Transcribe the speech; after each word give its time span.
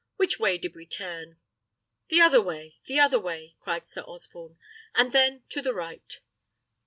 Which 0.15 0.39
way 0.39 0.57
did 0.57 0.73
we 0.75 0.87
turn?" 0.87 1.37
"The 2.07 2.21
other 2.21 2.41
way! 2.41 2.77
the 2.87 2.97
other 2.99 3.19
way!" 3.19 3.55
cried 3.59 3.85
Sir 3.85 4.01
Osborne, 4.01 4.57
"and 4.95 5.11
then 5.11 5.43
to 5.49 5.61
the 5.61 5.75
right." 5.75 6.19